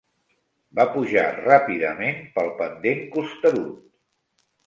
Va 0.79 0.85
pujar 0.93 1.25
ràpidament 1.41 2.17
pel 2.37 2.49
pendent 2.61 3.05
costerut. 3.17 3.79